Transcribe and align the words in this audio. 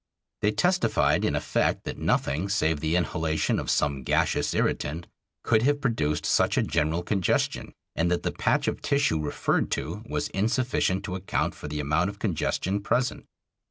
They 0.41 0.51
testified, 0.51 1.23
in 1.23 1.35
effect, 1.35 1.83
that 1.83 1.99
nothing 1.99 2.49
save 2.49 2.79
the 2.79 2.95
inhalation 2.95 3.59
of 3.59 3.69
some 3.69 4.01
gaseous 4.01 4.55
irritant 4.55 5.05
could 5.43 5.61
have 5.61 5.79
produced 5.79 6.25
such 6.25 6.57
a 6.57 6.63
general 6.63 7.03
congestion, 7.03 7.75
and 7.95 8.09
that 8.09 8.23
the 8.23 8.31
patch 8.31 8.67
of 8.67 8.81
tissue 8.81 9.19
referred 9.19 9.69
to 9.73 10.03
was 10.09 10.29
insufficient 10.29 11.03
to 11.03 11.13
account 11.13 11.53
for 11.53 11.67
the 11.67 11.79
amount 11.79 12.09
of 12.09 12.17
congestion 12.17 12.81
present. 12.81 13.27